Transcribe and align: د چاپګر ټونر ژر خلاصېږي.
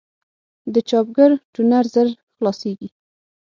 د 0.73 0.75
چاپګر 0.89 1.31
ټونر 1.53 1.83
ژر 1.93 2.07
خلاصېږي. 2.35 2.89